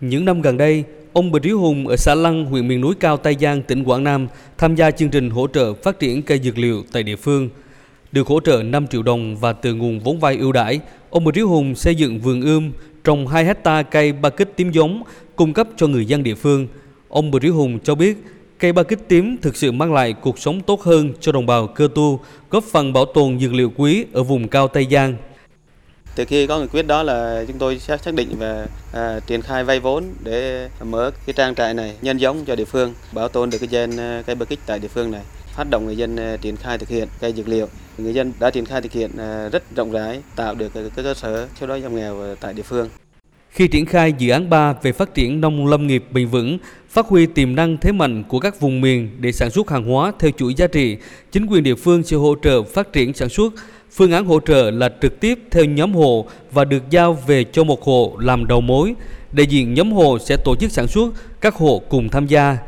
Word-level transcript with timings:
Những 0.00 0.24
năm 0.24 0.42
gần 0.42 0.56
đây, 0.56 0.84
ông 1.12 1.30
Bùi 1.30 1.40
Trí 1.40 1.50
Hùng 1.50 1.88
ở 1.88 1.96
xã 1.96 2.14
Lăng, 2.14 2.44
huyện 2.44 2.68
miền 2.68 2.80
núi 2.80 2.94
cao 3.00 3.16
Tây 3.16 3.36
Giang, 3.40 3.62
tỉnh 3.62 3.84
Quảng 3.84 4.04
Nam 4.04 4.28
tham 4.58 4.74
gia 4.74 4.90
chương 4.90 5.10
trình 5.10 5.30
hỗ 5.30 5.46
trợ 5.46 5.74
phát 5.74 5.98
triển 5.98 6.22
cây 6.22 6.38
dược 6.38 6.58
liệu 6.58 6.82
tại 6.92 7.02
địa 7.02 7.16
phương. 7.16 7.48
Được 8.12 8.26
hỗ 8.26 8.40
trợ 8.40 8.62
5 8.62 8.86
triệu 8.86 9.02
đồng 9.02 9.36
và 9.36 9.52
từ 9.52 9.74
nguồn 9.74 10.00
vốn 10.00 10.20
vay 10.20 10.36
ưu 10.36 10.52
đãi, 10.52 10.80
ông 11.10 11.24
Bùi 11.24 11.32
Trí 11.32 11.40
Hùng 11.40 11.74
xây 11.74 11.94
dựng 11.94 12.18
vườn 12.18 12.42
ươm, 12.42 12.72
trồng 13.04 13.26
2 13.26 13.44
hecta 13.44 13.82
cây 13.82 14.12
ba 14.12 14.30
kích 14.30 14.52
tím 14.56 14.70
giống, 14.70 15.02
cung 15.36 15.52
cấp 15.52 15.68
cho 15.76 15.86
người 15.86 16.06
dân 16.06 16.22
địa 16.22 16.34
phương. 16.34 16.66
Ông 17.08 17.30
Bùi 17.30 17.40
Trí 17.40 17.48
Hùng 17.48 17.78
cho 17.84 17.94
biết, 17.94 18.16
cây 18.58 18.72
ba 18.72 18.82
kích 18.82 19.08
tím 19.08 19.36
thực 19.42 19.56
sự 19.56 19.72
mang 19.72 19.94
lại 19.94 20.12
cuộc 20.12 20.38
sống 20.38 20.60
tốt 20.60 20.82
hơn 20.82 21.12
cho 21.20 21.32
đồng 21.32 21.46
bào 21.46 21.66
cơ 21.66 21.88
tu, 21.94 22.20
góp 22.50 22.64
phần 22.64 22.92
bảo 22.92 23.04
tồn 23.04 23.40
dược 23.40 23.54
liệu 23.54 23.72
quý 23.76 24.04
ở 24.12 24.22
vùng 24.22 24.48
cao 24.48 24.68
Tây 24.68 24.86
Giang. 24.90 25.14
Từ 26.14 26.24
khi 26.24 26.46
có 26.46 26.58
nghị 26.58 26.66
quyết 26.66 26.86
đó 26.86 27.02
là 27.02 27.44
chúng 27.48 27.58
tôi 27.58 27.78
sẽ 27.78 27.96
xác 27.96 28.14
định 28.14 28.28
và 28.38 28.66
à, 28.92 29.20
triển 29.26 29.42
khai 29.42 29.64
vay 29.64 29.80
vốn 29.80 30.04
để 30.24 30.68
mở 30.80 31.10
cái 31.26 31.34
trang 31.34 31.54
trại 31.54 31.74
này 31.74 31.96
nhân 32.02 32.18
giống 32.18 32.44
cho 32.44 32.56
địa 32.56 32.64
phương, 32.64 32.94
bảo 33.12 33.28
tồn 33.28 33.50
được 33.50 33.58
cái 33.58 33.68
gen 33.72 33.96
à, 33.96 34.22
cây 34.26 34.36
bơ 34.36 34.44
kích 34.44 34.58
tại 34.66 34.78
địa 34.78 34.88
phương 34.88 35.10
này 35.10 35.22
phát 35.54 35.66
động 35.70 35.86
người 35.86 35.96
dân 35.96 36.16
à, 36.16 36.36
triển 36.40 36.56
khai 36.56 36.78
thực 36.78 36.88
hiện 36.88 37.08
cây 37.20 37.32
dược 37.32 37.48
liệu. 37.48 37.68
Người 37.98 38.14
dân 38.14 38.32
đã 38.40 38.50
triển 38.50 38.66
khai 38.66 38.82
thực 38.82 38.92
hiện 38.92 39.10
à, 39.18 39.48
rất 39.48 39.62
rộng 39.76 39.92
rãi 39.92 40.20
tạo 40.36 40.54
được 40.54 40.74
cái 40.74 40.84
cơ 40.96 41.14
sở 41.14 41.48
xóa 41.60 41.66
đói 41.66 41.80
giảm 41.80 41.96
nghèo 41.96 42.36
tại 42.40 42.54
địa 42.54 42.62
phương 42.62 42.88
khi 43.50 43.68
triển 43.68 43.86
khai 43.86 44.12
dự 44.18 44.30
án 44.30 44.50
3 44.50 44.72
về 44.82 44.92
phát 44.92 45.14
triển 45.14 45.40
nông 45.40 45.66
lâm 45.66 45.86
nghiệp 45.86 46.04
bền 46.10 46.26
vững, 46.26 46.58
phát 46.88 47.06
huy 47.06 47.26
tiềm 47.26 47.54
năng 47.54 47.76
thế 47.76 47.92
mạnh 47.92 48.24
của 48.28 48.38
các 48.38 48.60
vùng 48.60 48.80
miền 48.80 49.10
để 49.20 49.32
sản 49.32 49.50
xuất 49.50 49.70
hàng 49.70 49.84
hóa 49.84 50.12
theo 50.18 50.30
chuỗi 50.38 50.54
giá 50.54 50.66
trị, 50.66 50.96
chính 51.32 51.46
quyền 51.46 51.62
địa 51.62 51.74
phương 51.74 52.02
sẽ 52.02 52.16
hỗ 52.16 52.34
trợ 52.42 52.62
phát 52.62 52.92
triển 52.92 53.14
sản 53.14 53.28
xuất. 53.28 53.52
Phương 53.92 54.12
án 54.12 54.24
hỗ 54.24 54.40
trợ 54.40 54.70
là 54.70 54.90
trực 55.02 55.20
tiếp 55.20 55.38
theo 55.50 55.64
nhóm 55.64 55.94
hộ 55.94 56.26
và 56.52 56.64
được 56.64 56.90
giao 56.90 57.12
về 57.26 57.44
cho 57.44 57.64
một 57.64 57.82
hộ 57.82 58.16
làm 58.20 58.46
đầu 58.46 58.60
mối. 58.60 58.94
Đại 59.32 59.46
diện 59.46 59.74
nhóm 59.74 59.92
hộ 59.92 60.18
sẽ 60.18 60.36
tổ 60.44 60.56
chức 60.56 60.72
sản 60.72 60.86
xuất, 60.86 61.14
các 61.40 61.54
hộ 61.54 61.82
cùng 61.88 62.08
tham 62.08 62.26
gia. 62.26 62.58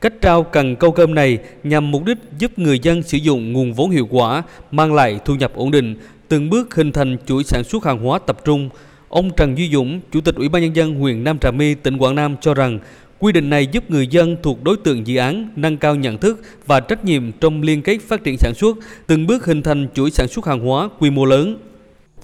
Cách 0.00 0.14
trao 0.20 0.42
cần 0.42 0.76
câu 0.76 0.92
cơm 0.92 1.14
này 1.14 1.38
nhằm 1.62 1.90
mục 1.90 2.04
đích 2.04 2.18
giúp 2.38 2.58
người 2.58 2.78
dân 2.78 3.02
sử 3.02 3.18
dụng 3.18 3.52
nguồn 3.52 3.72
vốn 3.72 3.90
hiệu 3.90 4.08
quả, 4.10 4.42
mang 4.70 4.94
lại 4.94 5.18
thu 5.24 5.34
nhập 5.34 5.52
ổn 5.54 5.70
định, 5.70 5.96
từng 6.28 6.50
bước 6.50 6.74
hình 6.74 6.92
thành 6.92 7.16
chuỗi 7.26 7.44
sản 7.44 7.64
xuất 7.64 7.84
hàng 7.84 7.98
hóa 7.98 8.18
tập 8.26 8.44
trung. 8.44 8.68
Ông 9.14 9.30
Trần 9.30 9.58
Duy 9.58 9.70
Dũng, 9.72 10.00
Chủ 10.12 10.20
tịch 10.20 10.34
Ủy 10.34 10.48
ban 10.48 10.62
Nhân 10.62 10.76
dân 10.76 10.94
huyện 10.94 11.24
Nam 11.24 11.38
Trà 11.38 11.50
My, 11.50 11.74
tỉnh 11.74 11.98
Quảng 11.98 12.14
Nam 12.14 12.36
cho 12.40 12.54
rằng 12.54 12.78
quy 13.18 13.32
định 13.32 13.50
này 13.50 13.66
giúp 13.66 13.90
người 13.90 14.06
dân 14.06 14.36
thuộc 14.42 14.62
đối 14.62 14.76
tượng 14.76 15.06
dự 15.06 15.16
án 15.16 15.50
nâng 15.56 15.76
cao 15.76 15.94
nhận 15.94 16.18
thức 16.18 16.42
và 16.66 16.80
trách 16.80 17.04
nhiệm 17.04 17.32
trong 17.32 17.62
liên 17.62 17.82
kết 17.82 17.98
phát 18.08 18.24
triển 18.24 18.36
sản 18.38 18.52
xuất, 18.54 18.76
từng 19.06 19.26
bước 19.26 19.44
hình 19.46 19.62
thành 19.62 19.88
chuỗi 19.94 20.10
sản 20.10 20.28
xuất 20.28 20.46
hàng 20.46 20.60
hóa 20.60 20.88
quy 20.98 21.10
mô 21.10 21.24
lớn. 21.24 21.58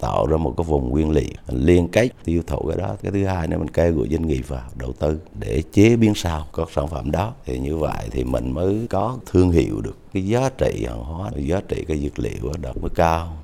Tạo 0.00 0.26
ra 0.26 0.36
một 0.36 0.54
cái 0.56 0.64
vùng 0.64 0.90
nguyên 0.90 1.10
liệu 1.10 1.30
liên 1.48 1.88
kết 1.88 2.08
tiêu 2.24 2.42
thụ 2.46 2.68
cái 2.68 2.78
đó. 2.78 2.96
Cái 3.02 3.12
thứ 3.12 3.24
hai 3.24 3.48
nữa 3.48 3.58
mình 3.58 3.68
kêu 3.68 3.94
gọi 3.94 4.08
doanh 4.10 4.26
nghiệp 4.26 4.48
vào 4.48 4.64
đầu 4.78 4.92
tư 4.92 5.18
để 5.40 5.62
chế 5.72 5.96
biến 5.96 6.14
sao 6.14 6.46
các 6.56 6.68
sản 6.74 6.88
phẩm 6.88 7.10
đó. 7.10 7.32
Thì 7.46 7.58
như 7.58 7.76
vậy 7.76 8.08
thì 8.10 8.24
mình 8.24 8.50
mới 8.54 8.86
có 8.90 9.18
thương 9.26 9.50
hiệu 9.50 9.80
được 9.80 9.96
cái 10.14 10.26
giá 10.26 10.50
trị 10.58 10.84
hàng 10.88 11.04
hóa 11.04 11.30
giá 11.36 11.60
trị 11.68 11.84
cái 11.88 11.98
dược 11.98 12.18
liệu 12.18 12.52
đó 12.62 12.70
mới 12.82 12.90
cao. 12.94 13.36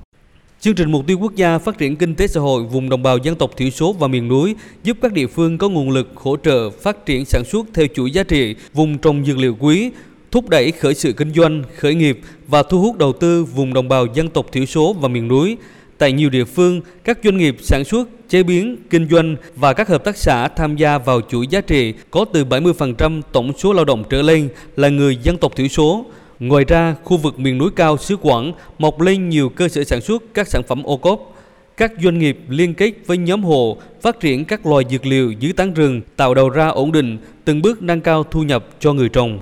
Chương 0.67 0.75
trình 0.75 0.91
Mục 0.91 1.07
tiêu 1.07 1.17
Quốc 1.17 1.35
gia 1.35 1.57
phát 1.57 1.77
triển 1.77 1.95
kinh 1.95 2.15
tế 2.15 2.27
xã 2.27 2.39
hội 2.39 2.63
vùng 2.63 2.89
đồng 2.89 3.03
bào 3.03 3.17
dân 3.17 3.35
tộc 3.35 3.51
thiểu 3.57 3.69
số 3.69 3.93
và 3.93 4.07
miền 4.07 4.27
núi 4.27 4.55
giúp 4.83 4.97
các 5.01 5.13
địa 5.13 5.27
phương 5.27 5.57
có 5.57 5.69
nguồn 5.69 5.89
lực 5.89 6.11
hỗ 6.15 6.37
trợ 6.37 6.69
phát 6.69 7.05
triển 7.05 7.25
sản 7.25 7.43
xuất 7.45 7.65
theo 7.73 7.87
chuỗi 7.93 8.11
giá 8.11 8.23
trị 8.23 8.55
vùng 8.73 8.97
trồng 8.97 9.25
dược 9.25 9.37
liệu 9.37 9.55
quý, 9.59 9.91
thúc 10.31 10.49
đẩy 10.49 10.71
khởi 10.71 10.93
sự 10.93 11.13
kinh 11.13 11.33
doanh, 11.33 11.63
khởi 11.77 11.95
nghiệp 11.95 12.19
và 12.47 12.63
thu 12.63 12.81
hút 12.81 12.97
đầu 12.97 13.13
tư 13.13 13.43
vùng 13.43 13.73
đồng 13.73 13.89
bào 13.89 14.05
dân 14.05 14.29
tộc 14.29 14.51
thiểu 14.51 14.65
số 14.65 14.93
và 14.93 15.07
miền 15.07 15.27
núi. 15.27 15.57
Tại 15.97 16.11
nhiều 16.11 16.29
địa 16.29 16.45
phương, 16.45 16.81
các 17.03 17.19
doanh 17.23 17.37
nghiệp 17.37 17.57
sản 17.61 17.83
xuất, 17.83 18.09
chế 18.29 18.43
biến, 18.43 18.77
kinh 18.89 19.07
doanh 19.09 19.35
và 19.55 19.73
các 19.73 19.87
hợp 19.87 20.03
tác 20.03 20.17
xã 20.17 20.47
tham 20.47 20.75
gia 20.75 20.97
vào 20.97 21.21
chuỗi 21.21 21.47
giá 21.47 21.61
trị 21.61 21.93
có 22.11 22.25
từ 22.33 22.45
70% 22.45 23.21
tổng 23.31 23.51
số 23.57 23.73
lao 23.73 23.85
động 23.85 24.03
trở 24.09 24.21
lên 24.21 24.49
là 24.75 24.89
người 24.89 25.17
dân 25.23 25.37
tộc 25.37 25.55
thiểu 25.55 25.67
số. 25.67 26.05
Ngoài 26.39 26.65
ra, 26.67 26.95
khu 27.03 27.17
vực 27.17 27.39
miền 27.39 27.57
núi 27.57 27.69
cao 27.75 27.97
xứ 27.97 28.17
Quảng 28.17 28.51
mọc 28.79 29.01
lên 29.01 29.29
nhiều 29.29 29.49
cơ 29.49 29.67
sở 29.67 29.83
sản 29.83 30.01
xuất 30.01 30.23
các 30.33 30.47
sản 30.47 30.61
phẩm 30.67 30.83
ô 30.83 30.97
cốp. 30.97 31.33
Các 31.77 31.91
doanh 32.03 32.19
nghiệp 32.19 32.39
liên 32.49 32.73
kết 32.73 32.91
với 33.05 33.17
nhóm 33.17 33.43
hộ 33.43 33.77
phát 34.01 34.19
triển 34.19 34.45
các 34.45 34.65
loài 34.65 34.85
dược 34.89 35.05
liệu 35.05 35.31
dưới 35.31 35.53
tán 35.53 35.73
rừng, 35.73 36.01
tạo 36.15 36.33
đầu 36.33 36.49
ra 36.49 36.67
ổn 36.67 36.91
định, 36.91 37.17
từng 37.45 37.61
bước 37.61 37.81
nâng 37.81 38.01
cao 38.01 38.23
thu 38.23 38.43
nhập 38.43 38.67
cho 38.79 38.93
người 38.93 39.09
trồng. 39.09 39.39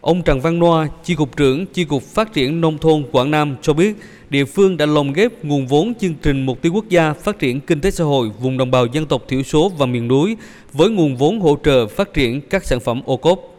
Ông 0.00 0.22
Trần 0.22 0.40
Văn 0.40 0.58
Noa, 0.58 0.88
Chi 1.04 1.14
cục 1.14 1.36
trưởng 1.36 1.66
Chi 1.66 1.84
cục 1.84 2.02
Phát 2.02 2.32
triển 2.32 2.60
Nông 2.60 2.78
thôn 2.78 3.04
Quảng 3.12 3.30
Nam 3.30 3.56
cho 3.62 3.72
biết, 3.72 3.96
địa 4.30 4.44
phương 4.44 4.76
đã 4.76 4.86
lồng 4.86 5.12
ghép 5.12 5.44
nguồn 5.44 5.66
vốn 5.66 5.94
chương 6.00 6.14
trình 6.22 6.46
Mục 6.46 6.62
tiêu 6.62 6.72
Quốc 6.72 6.88
gia 6.88 7.12
phát 7.12 7.38
triển 7.38 7.60
kinh 7.60 7.80
tế 7.80 7.90
xã 7.90 8.04
hội 8.04 8.30
vùng 8.40 8.58
đồng 8.58 8.70
bào 8.70 8.86
dân 8.86 9.06
tộc 9.06 9.22
thiểu 9.28 9.42
số 9.42 9.72
và 9.78 9.86
miền 9.86 10.08
núi 10.08 10.36
với 10.72 10.90
nguồn 10.90 11.16
vốn 11.16 11.40
hỗ 11.40 11.58
trợ 11.64 11.86
phát 11.86 12.14
triển 12.14 12.40
các 12.40 12.64
sản 12.64 12.80
phẩm 12.80 13.02
ô 13.04 13.16
cốp. 13.16 13.57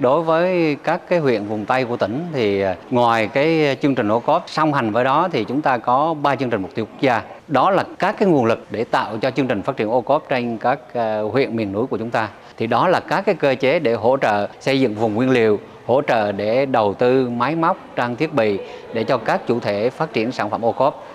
Đối 0.00 0.22
với 0.22 0.76
các 0.84 1.00
cái 1.08 1.18
huyện 1.18 1.44
vùng 1.44 1.64
Tây 1.64 1.84
của 1.84 1.96
tỉnh 1.96 2.26
thì 2.32 2.60
à, 2.60 2.76
ngoài 2.90 3.26
cái 3.26 3.76
chương 3.82 3.94
trình 3.94 4.12
ô 4.12 4.20
cốp 4.20 4.44
song 4.46 4.72
hành 4.72 4.90
với 4.90 5.04
đó 5.04 5.28
thì 5.32 5.44
chúng 5.44 5.62
ta 5.62 5.78
có 5.78 6.14
ba 6.14 6.36
chương 6.36 6.50
trình 6.50 6.62
mục 6.62 6.74
tiêu 6.74 6.86
quốc 6.86 7.00
gia. 7.00 7.22
Đó 7.48 7.70
là 7.70 7.84
các 7.98 8.16
cái 8.18 8.28
nguồn 8.28 8.44
lực 8.44 8.66
để 8.70 8.84
tạo 8.84 9.18
cho 9.22 9.30
chương 9.30 9.46
trình 9.46 9.62
phát 9.62 9.76
triển 9.76 9.90
ô 9.90 10.00
cốp 10.00 10.28
trên 10.28 10.58
các 10.58 10.94
à, 10.94 11.20
huyện 11.20 11.56
miền 11.56 11.72
núi 11.72 11.86
của 11.86 11.96
chúng 11.96 12.10
ta. 12.10 12.28
Thì 12.56 12.66
đó 12.66 12.88
là 12.88 13.00
các 13.00 13.26
cái 13.26 13.34
cơ 13.34 13.54
chế 13.54 13.78
để 13.78 13.94
hỗ 13.94 14.16
trợ 14.16 14.48
xây 14.60 14.80
dựng 14.80 14.94
vùng 14.94 15.14
nguyên 15.14 15.30
liệu, 15.30 15.60
hỗ 15.86 16.02
trợ 16.02 16.32
để 16.32 16.66
đầu 16.66 16.94
tư 16.94 17.28
máy 17.28 17.56
móc, 17.56 17.76
trang 17.96 18.16
thiết 18.16 18.34
bị 18.34 18.58
để 18.92 19.04
cho 19.04 19.18
các 19.18 19.46
chủ 19.46 19.60
thể 19.60 19.90
phát 19.90 20.12
triển 20.12 20.32
sản 20.32 20.50
phẩm 20.50 20.64
ô 20.64 20.72
cốp 20.72 21.06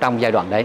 trong 0.00 0.20
giai 0.20 0.32
đoạn 0.32 0.50
đấy. 0.50 0.64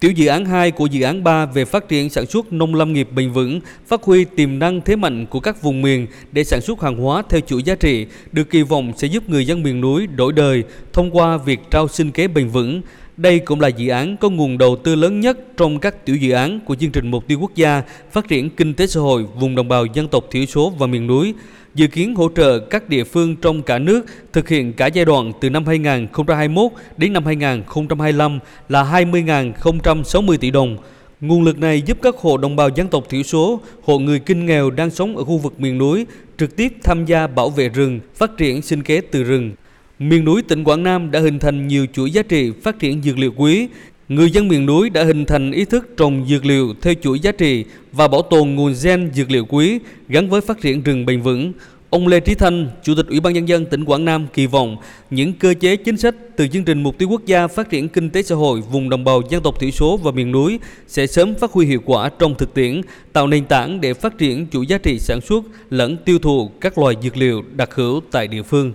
Tiểu 0.00 0.10
dự 0.10 0.26
án 0.26 0.44
2 0.44 0.70
của 0.70 0.86
dự 0.86 1.02
án 1.02 1.24
3 1.24 1.46
về 1.46 1.64
phát 1.64 1.88
triển 1.88 2.10
sản 2.10 2.26
xuất 2.26 2.52
nông 2.52 2.74
lâm 2.74 2.92
nghiệp 2.92 3.08
bền 3.14 3.32
vững, 3.32 3.60
phát 3.86 4.02
huy 4.02 4.24
tiềm 4.24 4.58
năng 4.58 4.80
thế 4.80 4.96
mạnh 4.96 5.26
của 5.26 5.40
các 5.40 5.62
vùng 5.62 5.82
miền 5.82 6.06
để 6.32 6.44
sản 6.44 6.60
xuất 6.60 6.80
hàng 6.80 6.96
hóa 6.96 7.22
theo 7.28 7.40
chuỗi 7.40 7.62
giá 7.62 7.74
trị, 7.74 8.06
được 8.32 8.50
kỳ 8.50 8.62
vọng 8.62 8.92
sẽ 8.96 9.06
giúp 9.08 9.28
người 9.28 9.46
dân 9.46 9.62
miền 9.62 9.80
núi 9.80 10.06
đổi 10.06 10.32
đời 10.32 10.64
thông 10.98 11.16
qua 11.16 11.36
việc 11.36 11.60
trao 11.70 11.88
sinh 11.88 12.10
kế 12.10 12.28
bền 12.28 12.48
vững. 12.48 12.82
Đây 13.16 13.38
cũng 13.38 13.60
là 13.60 13.68
dự 13.68 13.88
án 13.88 14.16
có 14.16 14.28
nguồn 14.28 14.58
đầu 14.58 14.76
tư 14.76 14.94
lớn 14.94 15.20
nhất 15.20 15.38
trong 15.56 15.80
các 15.80 16.04
tiểu 16.04 16.16
dự 16.16 16.32
án 16.32 16.60
của 16.60 16.74
chương 16.74 16.90
trình 16.90 17.10
Mục 17.10 17.26
tiêu 17.26 17.38
Quốc 17.40 17.54
gia 17.54 17.82
phát 18.12 18.28
triển 18.28 18.50
kinh 18.50 18.74
tế 18.74 18.86
xã 18.86 19.00
hội 19.00 19.24
vùng 19.40 19.54
đồng 19.54 19.68
bào 19.68 19.86
dân 19.86 20.08
tộc 20.08 20.24
thiểu 20.30 20.46
số 20.46 20.72
và 20.78 20.86
miền 20.86 21.06
núi 21.06 21.34
dự 21.74 21.86
kiến 21.86 22.14
hỗ 22.14 22.28
trợ 22.36 22.58
các 22.58 22.88
địa 22.88 23.04
phương 23.04 23.36
trong 23.36 23.62
cả 23.62 23.78
nước 23.78 24.06
thực 24.32 24.48
hiện 24.48 24.72
cả 24.72 24.86
giai 24.86 25.04
đoạn 25.04 25.32
từ 25.40 25.50
năm 25.50 25.66
2021 25.66 26.72
đến 26.96 27.12
năm 27.12 27.24
2025 27.24 28.38
là 28.68 28.84
20.060 28.84 30.36
tỷ 30.36 30.50
đồng. 30.50 30.76
Nguồn 31.20 31.42
lực 31.42 31.58
này 31.58 31.82
giúp 31.82 31.98
các 32.02 32.16
hộ 32.16 32.36
đồng 32.36 32.56
bào 32.56 32.68
dân 32.68 32.88
tộc 32.88 33.04
thiểu 33.08 33.22
số, 33.22 33.60
hộ 33.82 33.98
người 33.98 34.18
kinh 34.18 34.46
nghèo 34.46 34.70
đang 34.70 34.90
sống 34.90 35.16
ở 35.16 35.24
khu 35.24 35.38
vực 35.38 35.60
miền 35.60 35.78
núi 35.78 36.06
trực 36.38 36.56
tiếp 36.56 36.72
tham 36.84 37.04
gia 37.04 37.26
bảo 37.26 37.50
vệ 37.50 37.68
rừng, 37.68 38.00
phát 38.14 38.30
triển 38.36 38.62
sinh 38.62 38.82
kế 38.82 39.00
từ 39.00 39.24
rừng. 39.24 39.52
Miền 39.98 40.24
núi 40.24 40.42
tỉnh 40.42 40.64
Quảng 40.64 40.82
Nam 40.82 41.10
đã 41.10 41.20
hình 41.20 41.38
thành 41.38 41.68
nhiều 41.68 41.86
chuỗi 41.92 42.10
giá 42.10 42.22
trị 42.22 42.52
phát 42.62 42.78
triển 42.78 43.02
dược 43.02 43.18
liệu 43.18 43.32
quý, 43.36 43.68
Người 44.08 44.30
dân 44.30 44.48
miền 44.48 44.66
núi 44.66 44.90
đã 44.90 45.04
hình 45.04 45.24
thành 45.24 45.52
ý 45.52 45.64
thức 45.64 45.88
trồng 45.96 46.26
dược 46.28 46.44
liệu 46.44 46.74
theo 46.82 46.94
chuỗi 47.02 47.20
giá 47.20 47.32
trị 47.32 47.64
và 47.92 48.08
bảo 48.08 48.22
tồn 48.22 48.48
nguồn 48.48 48.74
gen 48.82 49.10
dược 49.14 49.30
liệu 49.30 49.44
quý 49.44 49.78
gắn 50.08 50.28
với 50.28 50.40
phát 50.40 50.60
triển 50.60 50.82
rừng 50.82 51.06
bền 51.06 51.22
vững. 51.22 51.52
Ông 51.90 52.06
Lê 52.06 52.20
Trí 52.20 52.34
Thanh, 52.34 52.70
Chủ 52.82 52.94
tịch 52.94 53.06
Ủy 53.06 53.20
ban 53.20 53.32
Nhân 53.32 53.48
dân 53.48 53.66
tỉnh 53.66 53.84
Quảng 53.84 54.04
Nam 54.04 54.26
kỳ 54.34 54.46
vọng 54.46 54.76
những 55.10 55.32
cơ 55.32 55.54
chế 55.60 55.76
chính 55.76 55.96
sách 55.96 56.14
từ 56.36 56.48
chương 56.48 56.64
trình 56.64 56.82
Mục 56.82 56.98
tiêu 56.98 57.08
Quốc 57.08 57.26
gia 57.26 57.46
phát 57.46 57.70
triển 57.70 57.88
kinh 57.88 58.10
tế 58.10 58.22
xã 58.22 58.34
hội 58.34 58.60
vùng 58.60 58.90
đồng 58.90 59.04
bào 59.04 59.22
dân 59.30 59.42
tộc 59.42 59.60
thiểu 59.60 59.70
số 59.70 59.96
và 59.96 60.10
miền 60.10 60.32
núi 60.32 60.58
sẽ 60.86 61.06
sớm 61.06 61.34
phát 61.34 61.52
huy 61.52 61.66
hiệu 61.66 61.80
quả 61.84 62.10
trong 62.18 62.34
thực 62.34 62.54
tiễn, 62.54 62.80
tạo 63.12 63.26
nền 63.26 63.44
tảng 63.44 63.80
để 63.80 63.94
phát 63.94 64.18
triển 64.18 64.46
chuỗi 64.52 64.66
giá 64.66 64.78
trị 64.78 64.98
sản 64.98 65.20
xuất 65.20 65.44
lẫn 65.70 65.96
tiêu 66.04 66.18
thụ 66.18 66.50
các 66.60 66.78
loài 66.78 66.94
dược 67.02 67.16
liệu 67.16 67.42
đặc 67.56 67.74
hữu 67.74 68.00
tại 68.10 68.28
địa 68.28 68.42
phương 68.42 68.72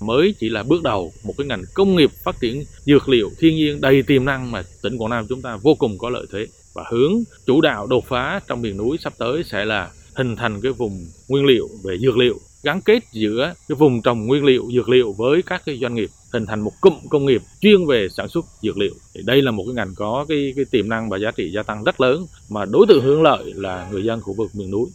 mới 0.00 0.34
chỉ 0.38 0.48
là 0.48 0.62
bước 0.62 0.82
đầu 0.82 1.12
một 1.24 1.34
cái 1.38 1.46
ngành 1.46 1.62
công 1.74 1.96
nghiệp 1.96 2.10
phát 2.24 2.40
triển 2.40 2.64
dược 2.86 3.08
liệu 3.08 3.30
thiên 3.38 3.56
nhiên 3.56 3.80
đầy 3.80 4.02
tiềm 4.02 4.24
năng 4.24 4.50
mà 4.50 4.62
tỉnh 4.82 4.96
Quảng 4.96 5.10
Nam 5.10 5.26
chúng 5.28 5.42
ta 5.42 5.56
vô 5.56 5.74
cùng 5.74 5.98
có 5.98 6.10
lợi 6.10 6.26
thế. 6.32 6.46
Và 6.74 6.84
hướng 6.90 7.12
chủ 7.46 7.60
đạo 7.60 7.86
đột 7.86 8.04
phá 8.06 8.40
trong 8.48 8.62
miền 8.62 8.76
núi 8.76 8.96
sắp 9.00 9.12
tới 9.18 9.44
sẽ 9.44 9.64
là 9.64 9.90
hình 10.14 10.36
thành 10.36 10.60
cái 10.60 10.72
vùng 10.72 11.06
nguyên 11.28 11.44
liệu 11.44 11.68
về 11.84 11.98
dược 11.98 12.16
liệu 12.16 12.40
gắn 12.62 12.80
kết 12.80 13.02
giữa 13.12 13.54
cái 13.68 13.76
vùng 13.76 14.02
trồng 14.02 14.26
nguyên 14.26 14.44
liệu 14.44 14.68
dược 14.74 14.88
liệu 14.88 15.12
với 15.12 15.42
các 15.42 15.62
cái 15.66 15.78
doanh 15.80 15.94
nghiệp 15.94 16.10
hình 16.32 16.46
thành 16.46 16.60
một 16.60 16.72
cụm 16.80 16.94
công 17.10 17.26
nghiệp 17.26 17.42
chuyên 17.60 17.86
về 17.86 18.08
sản 18.16 18.28
xuất 18.28 18.44
dược 18.62 18.78
liệu. 18.78 18.94
Thì 19.14 19.20
đây 19.24 19.42
là 19.42 19.50
một 19.50 19.64
cái 19.66 19.74
ngành 19.74 19.94
có 19.96 20.26
cái, 20.28 20.52
cái 20.56 20.64
tiềm 20.70 20.88
năng 20.88 21.08
và 21.08 21.18
giá 21.18 21.30
trị 21.30 21.50
gia 21.52 21.62
tăng 21.62 21.84
rất 21.84 22.00
lớn 22.00 22.26
mà 22.48 22.64
đối 22.64 22.86
tượng 22.88 23.04
hướng 23.04 23.22
lợi 23.22 23.52
là 23.56 23.88
người 23.92 24.04
dân 24.04 24.20
khu 24.20 24.32
vực 24.32 24.50
miền 24.54 24.70
núi. 24.70 24.90